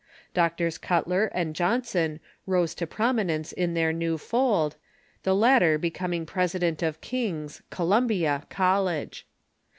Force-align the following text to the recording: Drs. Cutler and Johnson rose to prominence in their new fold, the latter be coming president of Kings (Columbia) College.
Drs. 0.33 0.79
Cutler 0.79 1.25
and 1.27 1.53
Johnson 1.55 2.21
rose 2.47 2.73
to 2.73 2.87
prominence 2.87 3.51
in 3.51 3.75
their 3.75 3.93
new 3.93 4.17
fold, 4.17 4.75
the 5.21 5.35
latter 5.35 5.77
be 5.77 5.91
coming 5.91 6.25
president 6.25 6.81
of 6.81 7.01
Kings 7.01 7.61
(Columbia) 7.69 8.47
College. 8.49 9.27